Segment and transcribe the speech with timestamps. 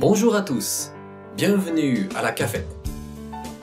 [0.00, 0.90] Bonjour à tous.
[1.36, 2.66] Bienvenue à la cafette.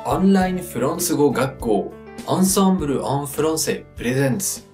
[0.06, 1.94] Online フランス語学校
[2.26, 4.66] Ensemble en français presents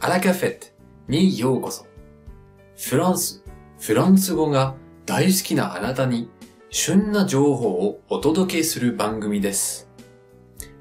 [0.00, 0.66] あらカフェット
[1.08, 1.84] にようこそ。
[2.78, 3.44] フランス、
[3.78, 6.30] フランス語が大好きなあなたに
[6.70, 9.90] 旬な情報をお届けする番組です。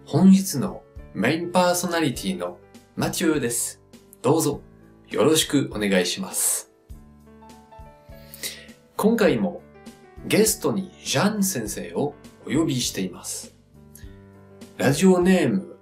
[0.06, 0.84] 本日の
[1.14, 2.60] メインパーソナリティの
[2.96, 3.82] マティオです。
[4.22, 4.62] どうぞ
[5.10, 6.72] よろしくお願いします。
[8.96, 9.62] 今回も
[10.26, 13.56] ゲストにジャン先生をお呼びしています。
[14.78, 15.78] ラジオネーム、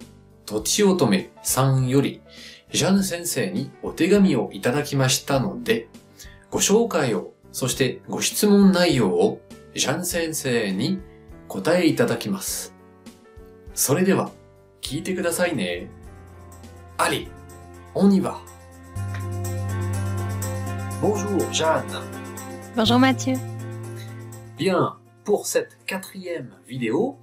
[0.46, 2.20] とちおとめさんより、
[2.72, 5.88] ジャン先生にお手紙をいただきましたので、
[6.50, 9.40] ご紹介を、そしてご質問内容を
[9.74, 11.00] ジャン先生に
[11.48, 12.74] 答えいただきます。
[13.74, 14.30] それでは、
[14.80, 15.88] 聞いてくださいね。
[16.98, 17.28] Allez,
[17.94, 18.40] on y va.
[21.00, 21.84] Bonjour Jeanne.
[22.76, 23.51] Bonjour Mathieu.
[24.58, 27.16] Bien, pour cette quatrième vidéo,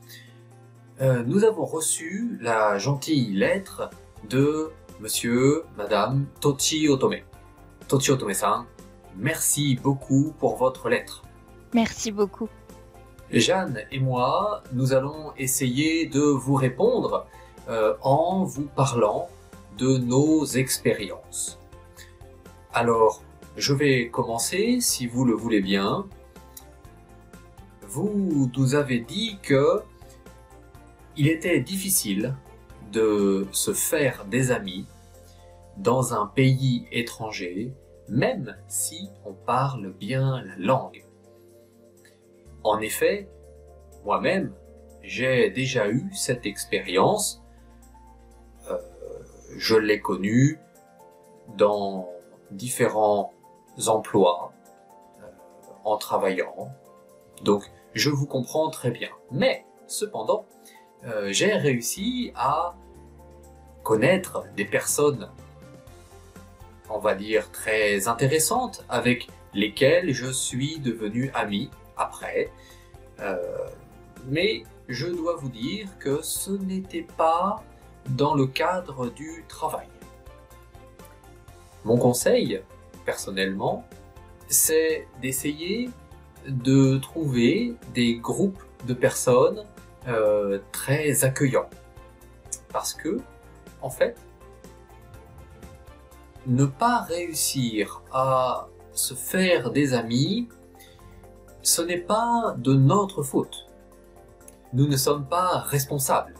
[0.99, 3.89] euh, nous avons reçu la gentille lettre
[4.29, 7.17] de monsieur, madame Tochi Otome.
[7.87, 8.65] Tochi Otome-san,
[9.15, 11.23] merci beaucoup pour votre lettre.
[11.73, 12.49] Merci beaucoup.
[13.31, 17.27] Jeanne et moi, nous allons essayer de vous répondre
[17.69, 19.29] euh, en vous parlant
[19.77, 21.59] de nos expériences.
[22.73, 23.21] Alors,
[23.55, 26.07] je vais commencer, si vous le voulez bien.
[27.91, 29.81] Vous nous avez dit que
[31.17, 32.35] il était difficile
[32.91, 34.85] de se faire des amis
[35.77, 37.73] dans un pays étranger,
[38.07, 41.03] même si on parle bien la langue.
[42.63, 43.27] En effet,
[44.05, 44.53] moi-même,
[45.01, 47.41] j'ai déjà eu cette expérience.
[48.69, 48.77] Euh,
[49.57, 50.59] je l'ai connue
[51.57, 52.07] dans
[52.51, 53.33] différents
[53.87, 54.53] emplois
[55.23, 55.25] euh,
[55.85, 56.71] en travaillant.
[57.99, 59.09] Je vous comprends très bien.
[59.29, 60.45] Mais, cependant,
[61.05, 62.75] euh, j'ai réussi à
[63.83, 65.29] connaître des personnes,
[66.89, 72.51] on va dire, très intéressantes avec lesquelles je suis devenu ami après.
[73.19, 73.67] Euh,
[74.27, 77.61] mais je dois vous dire que ce n'était pas
[78.09, 79.87] dans le cadre du travail.
[81.83, 82.61] Mon conseil,
[83.05, 83.85] personnellement,
[84.47, 85.89] c'est d'essayer
[86.47, 89.63] de trouver des groupes de personnes
[90.07, 91.69] euh, très accueillants.
[92.71, 93.19] Parce que,
[93.81, 94.15] en fait,
[96.47, 100.47] ne pas réussir à se faire des amis,
[101.61, 103.67] ce n'est pas de notre faute.
[104.73, 106.33] Nous ne sommes pas responsables.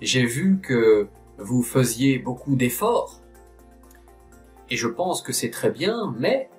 [0.00, 3.20] J'ai vu que vous faisiez beaucoup d'efforts,
[4.68, 6.49] et je pense que c'est très bien, mais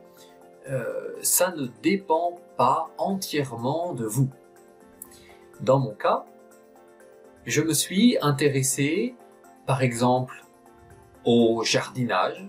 [0.69, 4.29] euh, ça ne dépend pas entièrement de vous.
[5.61, 6.25] Dans mon cas,
[7.45, 9.15] je me suis intéressé,
[9.65, 10.45] par exemple,
[11.25, 12.47] au jardinage.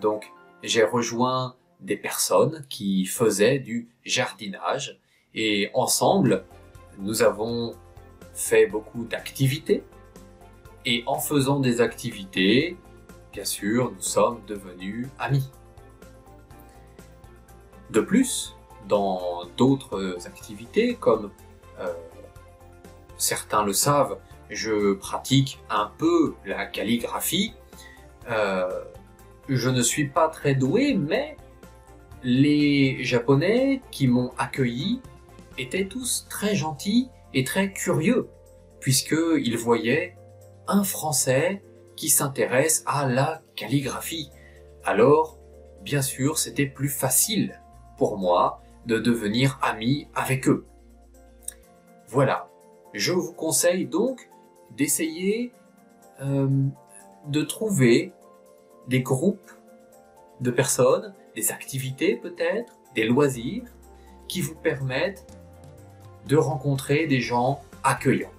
[0.00, 0.30] Donc,
[0.62, 4.98] j'ai rejoint des personnes qui faisaient du jardinage
[5.34, 6.44] et ensemble,
[6.98, 7.74] nous avons
[8.32, 9.84] fait beaucoup d'activités.
[10.86, 12.76] Et en faisant des activités,
[13.32, 15.50] bien sûr, nous sommes devenus amis.
[17.94, 18.56] De plus,
[18.88, 21.30] dans d'autres activités, comme
[21.78, 21.92] euh,
[23.18, 24.18] certains le savent,
[24.50, 27.54] je pratique un peu la calligraphie.
[28.28, 28.82] Euh,
[29.48, 31.36] je ne suis pas très doué, mais
[32.24, 35.00] les Japonais qui m'ont accueilli
[35.56, 38.28] étaient tous très gentils et très curieux,
[38.80, 40.16] puisqu'ils voyaient
[40.66, 41.62] un Français
[41.94, 44.30] qui s'intéresse à la calligraphie.
[44.82, 45.38] Alors,
[45.82, 47.60] bien sûr, c'était plus facile
[47.96, 50.66] pour moi de devenir ami avec eux.
[52.08, 52.48] Voilà,
[52.92, 54.28] je vous conseille donc
[54.76, 55.52] d'essayer
[56.20, 56.48] euh,
[57.26, 58.12] de trouver
[58.88, 59.50] des groupes
[60.40, 63.64] de personnes, des activités peut-être, des loisirs
[64.28, 65.26] qui vous permettent
[66.26, 68.32] de rencontrer des gens accueillants.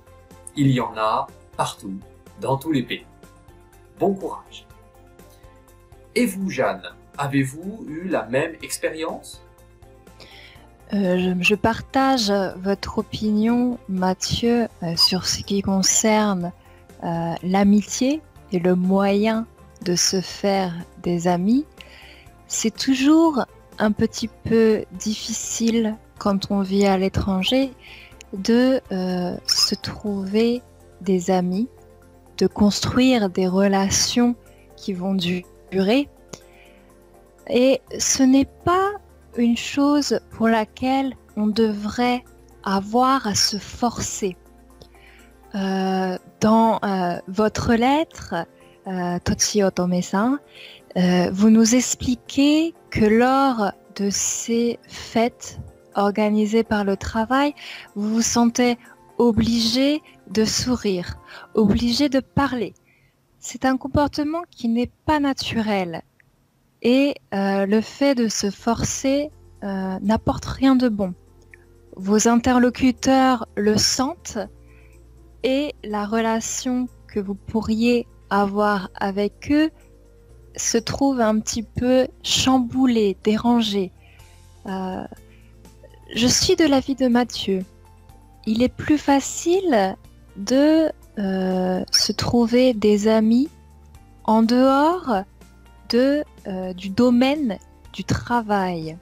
[0.55, 1.99] Il y en a partout,
[2.41, 3.05] dans tous les pays.
[3.99, 4.67] Bon courage.
[6.15, 6.83] Et vous, Jeanne,
[7.17, 9.44] avez-vous eu la même expérience?
[10.93, 16.51] Euh, je, partage votre opinion, Mathieu, euh, sur ce qui concerne
[17.03, 18.21] euh, l'amitié
[18.51, 19.47] et le moyen
[19.83, 21.65] de se faire des amis.
[22.47, 23.45] C'est toujours
[23.79, 27.71] un petit peu difficile quand on vit à l'étranger
[28.33, 28.81] de
[29.45, 30.61] se trouver
[31.01, 31.67] des amis,
[32.37, 34.35] de construire des relations
[34.75, 36.07] qui vont du- durer.
[37.49, 38.91] Et ce n'est pas
[39.37, 42.23] une chose pour laquelle on devrait
[42.63, 44.35] avoir à se forcer.
[45.53, 48.35] Euh, dans euh, votre lettre,
[48.87, 49.19] euh,
[51.31, 55.59] vous nous expliquez que lors de ces fêtes
[55.95, 57.53] organisées par le travail,
[57.95, 58.77] vous vous sentez
[59.17, 61.17] obligé de sourire,
[61.53, 62.73] obligé de parler.
[63.39, 66.01] C'est un comportement qui n'est pas naturel
[66.85, 69.31] et euh, le fait de se forcer
[69.63, 71.15] euh, n'apporte rien de bon.
[71.97, 74.37] Vos interlocuteurs le sentent
[75.43, 79.71] et la relation que vous pourriez avoir avec eux
[80.55, 83.91] se trouve un petit peu chamboulée, dérangée.
[84.67, 85.03] Euh,
[86.15, 87.65] je suis de l'avis de Mathieu.
[88.45, 89.97] Il est plus facile
[90.37, 93.47] de se trouver des amis
[94.25, 95.23] en dehors
[96.47, 97.57] euh, du domaine
[97.93, 98.97] du travail.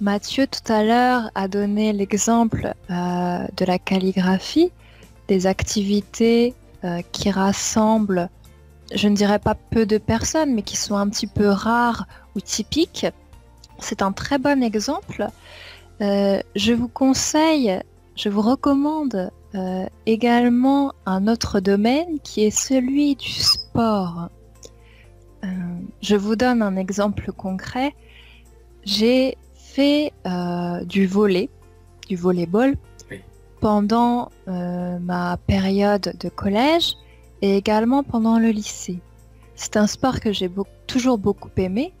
[0.00, 4.70] Mathieu tout à l'heure a donné l'exemple euh, de la calligraphie,
[5.28, 8.28] des activités euh, qui rassemblent,
[8.94, 12.40] je ne dirais pas peu de personnes, mais qui sont un petit peu rares ou
[12.40, 13.06] typiques.
[13.78, 15.26] C'est un très bon exemple.
[16.00, 17.78] Je vous conseille,
[18.16, 19.30] je vous recommande
[20.06, 24.28] également un autre domaine qui est celui du sport.
[25.44, 25.48] Euh,
[26.00, 27.94] je vous donne un exemple concret.
[28.84, 31.48] J'ai fait euh, du volet,
[32.08, 32.76] du volleyball,
[33.10, 33.20] Oui.
[33.60, 36.94] pendant euh, ma période de collège
[37.40, 39.00] et également pendant le lycée.
[39.54, 40.50] C'est un sport que j'ai
[40.86, 41.92] toujours beaucoup aimé.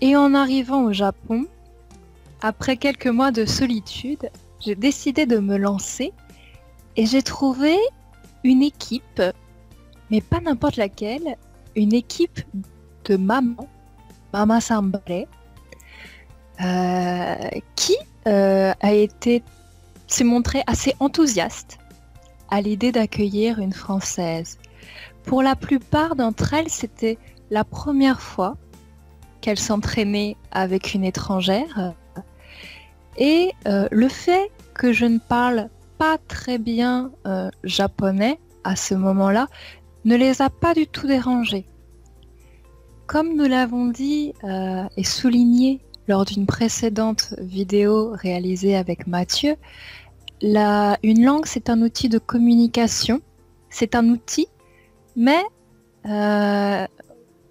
[0.00, 1.46] Et en arrivant au Japon,
[2.40, 4.30] après quelques mois de solitude,
[4.60, 6.12] j'ai décidé de me lancer
[6.96, 7.76] et j'ai trouvé
[8.44, 9.22] une équipe,
[10.10, 11.36] mais pas n'importe laquelle,
[11.76, 12.40] une équipe
[13.04, 13.68] de maman,
[14.32, 15.26] Mama Sambare,
[16.60, 17.34] euh,
[17.76, 19.42] qui euh, a été,
[20.06, 21.78] s'est montrée assez enthousiaste
[22.50, 24.58] à l'idée d'accueillir une Française.
[25.24, 27.18] Pour la plupart d'entre elles, c'était
[27.50, 28.56] la première fois
[29.40, 31.94] qu'elles s'entraînaient avec une étrangère.
[33.16, 35.68] Et euh, le fait que je ne parle
[35.98, 37.10] pas très bien
[37.64, 39.48] japonais à ce moment-là
[40.04, 41.66] ne les a pas du tout dérangées.
[43.06, 49.56] Comme nous l'avons dit euh, et souligné lors d'une précédente vidéo réalisée avec Mathieu,
[50.42, 53.20] une langue c'est un outil de communication,
[53.70, 54.46] c'est un outil,
[55.16, 55.42] mais
[56.06, 56.86] euh,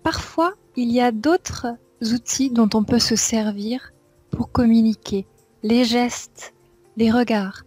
[0.04, 1.68] parfois il y a d'autres
[2.02, 3.94] outils dont on peut se servir
[4.30, 5.26] pour communiquer,
[5.64, 6.54] les gestes,
[6.98, 7.64] les regards.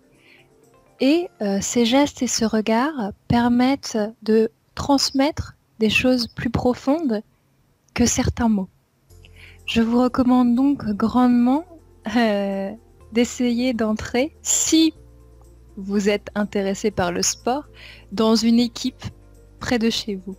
[1.01, 4.51] Et euh, ces gestes et ce regard permettent de
[4.81, 7.21] transmettre des choses plus profondes
[7.93, 8.71] que certains mots.
[9.67, 11.65] Je vous recommande donc grandement
[12.17, 12.73] euh,
[13.13, 14.95] d'essayer d'entrer, si
[15.77, 17.65] vous êtes intéressé par le sport,
[18.11, 19.05] dans une équipe
[19.59, 20.37] près de chez vous.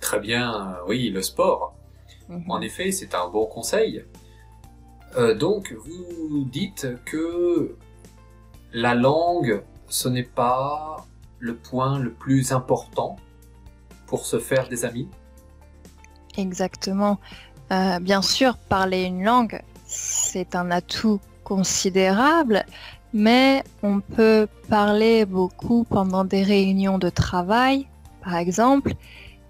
[0.00, 1.74] Très bien, euh, oui, le sport.
[2.48, 4.04] En effet, c'est un bon conseil.
[5.16, 7.74] Euh, donc, vous dites que
[8.72, 11.04] la langue, ce n'est pas
[11.38, 13.16] le point le plus important
[14.06, 15.08] pour se faire des amis.
[16.36, 17.18] Exactement.
[17.70, 22.64] Euh, bien sûr, parler une langue, c'est un atout considérable,
[23.12, 27.86] mais on peut parler beaucoup pendant des réunions de travail,
[28.22, 28.94] par exemple,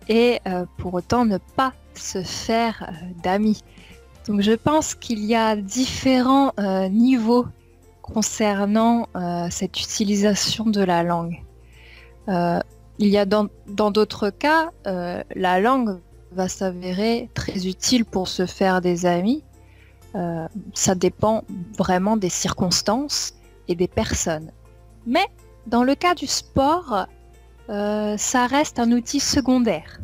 [0.09, 3.63] et euh, pour autant ne pas se faire euh, d'amis.
[4.27, 6.53] Donc je pense qu'il y a différents
[6.91, 7.47] niveaux
[8.03, 9.09] concernant
[9.49, 11.43] cette utilisation de la langue.
[12.29, 12.61] Euh,
[12.99, 13.49] il y a dans
[13.91, 16.01] d'autres cas, euh, la langue
[16.33, 19.45] va s'avérer très utile pour se faire des amis.
[20.15, 21.45] Euh, ça dépend
[21.77, 23.35] vraiment des circonstances
[23.69, 24.51] et des personnes.
[25.07, 25.27] Mais
[25.67, 27.07] dans le cas du sport,
[27.69, 30.01] ça reste un outil secondaire.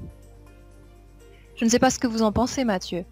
[1.57, 3.05] Je ne sais pas ce que vous en pensez, Mathieu.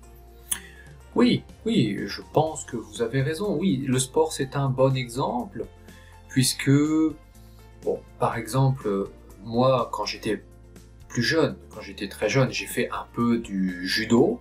[1.14, 3.57] Oui, oui, je pense que vous avez raison.
[3.59, 5.64] Oui, le sport c'est un bon exemple,
[6.28, 6.71] puisque,
[7.82, 9.08] bon, par exemple,
[9.44, 10.42] moi, quand j'étais
[11.08, 14.40] plus jeune, quand j'étais très jeune, j'ai fait un peu du judo,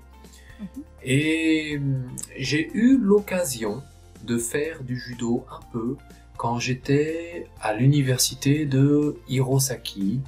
[0.60, 0.84] Mhm.
[1.04, 2.08] et hum,
[2.38, 3.82] j'ai eu l'occasion
[4.24, 5.98] de faire du judo un peu
[6.38, 10.22] quand j'étais à l'université de Hirosaki,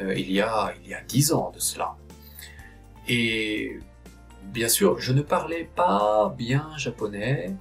[0.00, 1.96] euh, il y a il y a dix ans de cela.
[3.08, 3.78] Et
[4.52, 7.54] bien sûr, je ne parlais pas bien japonais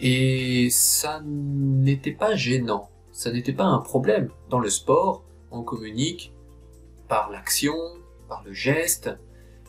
[0.00, 4.30] et ça n'était pas gênant, ça n'était pas un problème.
[4.48, 6.32] Dans le sport, on communique
[7.08, 7.76] par l'action,
[8.28, 9.10] par le geste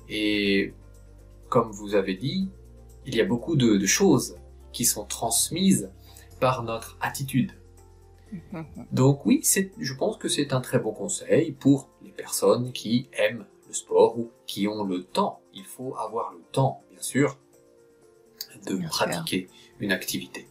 [0.09, 0.73] et
[1.49, 2.49] comme vous avez dit,
[3.05, 4.37] il y a beaucoup de, de choses
[4.71, 5.91] qui sont transmises
[6.39, 7.51] par notre attitude.
[8.91, 13.45] Donc oui, je pense que c'est un très bon conseil pour les personnes qui aiment
[13.67, 15.41] le sport ou qui ont le temps.
[15.53, 17.37] Il faut avoir le temps, bien sûr,
[18.65, 19.47] de Bien pratiquer
[19.79, 20.47] une activité.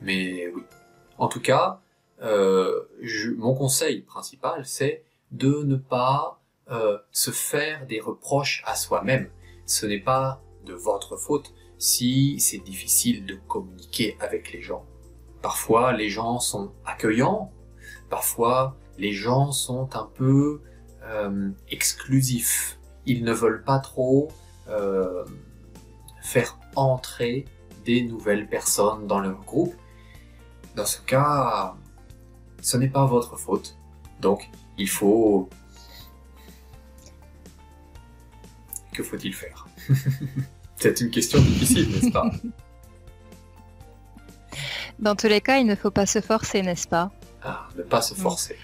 [0.00, 0.62] Mais oui,
[1.18, 1.82] en tout cas,
[2.22, 2.88] euh,
[3.36, 9.28] mon conseil principal, c'est de ne pas euh, se faire des reproches à soi-même.
[9.66, 14.86] Ce n'est pas de votre faute si c'est difficile de communiquer avec les gens.
[15.40, 17.52] Parfois, les gens sont accueillants,
[18.08, 20.60] parfois, les gens sont un peu
[21.02, 22.78] euh, exclusifs.
[23.06, 24.28] Ils ne veulent pas trop
[26.22, 27.44] faire entrer
[27.84, 29.74] des nouvelles personnes dans leur groupe.
[30.76, 31.74] Dans ce cas,
[32.62, 33.76] ce n'est pas votre faute.
[34.20, 35.48] Donc, il faut...
[38.94, 39.66] Que faut-il faire?
[40.76, 42.30] C'est une question difficile, n'est-ce pas?
[44.98, 47.10] Dans tous les cas, il ne faut pas se forcer, n'est-ce pas?
[47.42, 48.56] Ah, Ne pas se forcer.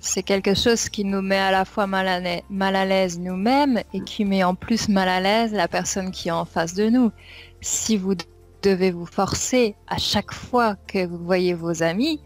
[0.00, 3.18] C'est quelque chose qui nous met à la fois mal à, lai- mal à l'aise
[3.20, 6.74] nous-mêmes et qui met en plus mal à l'aise la personne qui est en face
[6.74, 7.12] de nous.
[7.60, 8.14] Si vous
[8.62, 12.20] devez vous forcer à chaque fois que vous voyez vos amis,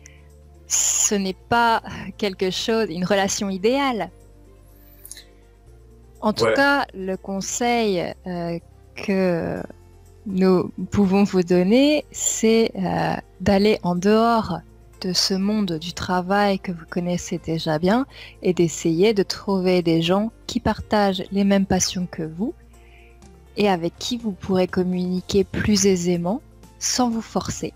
[0.68, 1.82] ce n'est pas
[2.18, 4.10] quelque chose, une relation idéale.
[6.20, 6.54] En tout Ouais.
[6.54, 8.58] cas, le conseil euh,
[8.96, 9.62] que
[10.26, 14.58] nous pouvons vous donner, c'est euh, d'aller en dehors
[15.02, 18.06] de ce monde du travail que vous connaissez déjà bien
[18.42, 22.54] et d'essayer de trouver des gens qui partagent les mêmes passions que vous
[23.58, 26.40] et avec qui vous pourrez communiquer plus aisément
[26.78, 27.72] sans vous forcer.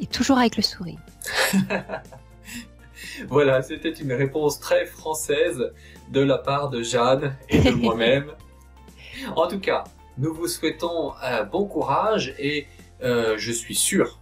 [0.00, 0.98] Et toujours avec le sourire.
[3.28, 5.72] Voilà, c'était une réponse très française
[6.10, 8.30] de la part de Jeanne et de moi-même.
[9.34, 9.84] En tout cas,
[10.18, 12.66] nous vous souhaitons un bon courage et
[13.02, 14.18] euh, je suis sûr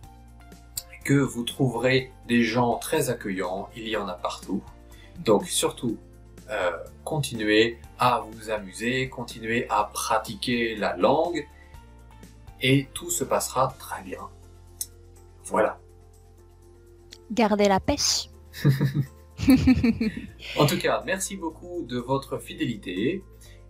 [1.04, 3.68] que vous trouverez des gens très accueillants.
[3.76, 4.62] Il y en a partout.
[5.18, 5.99] Donc surtout,
[6.50, 6.71] euh,
[7.04, 11.47] continuez à vous amuser, continuez à pratiquer la langue
[12.61, 14.21] et tout se passera très bien.
[15.45, 15.78] Voilà.
[17.32, 18.30] Gardez la pêche.
[20.58, 23.24] En tout cas, merci beaucoup de votre fidélité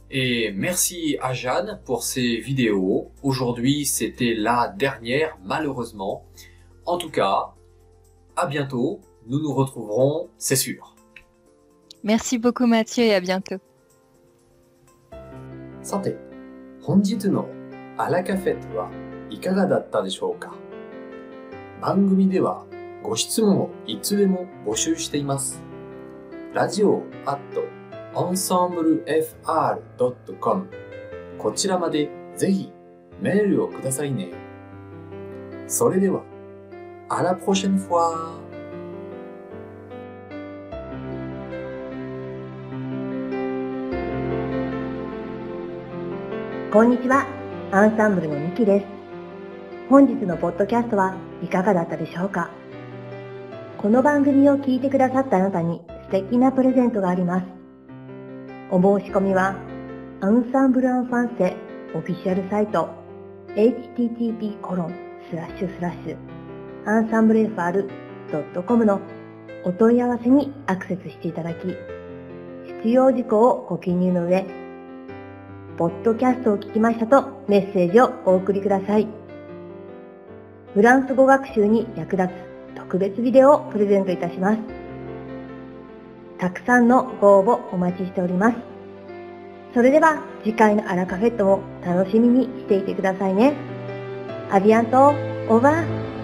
[0.09, 3.11] et merci à Jeanne pour ses vidéos.
[3.23, 6.25] Aujourd'hui, c'était la dernière, malheureusement.
[6.85, 7.53] En tout cas,
[8.35, 8.99] à bientôt.
[9.27, 10.95] Nous nous retrouverons, c'est sûr.
[12.03, 13.59] Merci beaucoup Mathieu et à bientôt.
[15.83, 16.15] さて、
[16.83, 17.49] 本日の
[17.97, 18.89] アラカフェットは
[19.31, 20.53] いかがだったでしょうか
[21.81, 22.65] 番組では
[23.06, 25.62] ご質問をいつでも募集しています。
[26.52, 27.38] ラジオ at
[28.16, 30.68] ensemblefr.com
[31.38, 32.72] こちらまでぜひ
[33.20, 34.30] メールをくださいね。
[35.68, 36.24] それでは、
[37.08, 38.40] à la prochaine fois!
[46.72, 47.24] こんにちは、
[47.70, 48.86] アンサンブルのミキです。
[49.88, 52.50] 本日のポッドキャストはいかがだったでしょうか？
[53.78, 57.46] この番組を聞いてくださったあなたに素敵なプレゼントがあります。
[58.70, 59.54] お申し込みは、
[60.22, 61.56] アンサンブルアンファンセ
[61.94, 62.88] オフィシャルサイト
[63.54, 64.94] http コロン
[65.30, 66.16] スラッシュスラッシュ
[66.86, 69.00] アンサンブル FR.com の
[69.64, 71.66] お問い合わせにアクセスしていただき、
[72.82, 74.46] 必要事項をご記入の上、
[75.76, 79.06] ポッドキャストを聞きましたとメッセージをお送りください。
[80.72, 82.45] フランス語学習に役立つ
[82.86, 84.58] 特別ビデオをプレゼントいたします。
[86.38, 88.56] たくさんのご応募お待ちしております。
[89.74, 93.54] それでは次回のアラカフェットも楽しみにしていてくださいね。
[94.52, 96.15] アビアント、オーバー。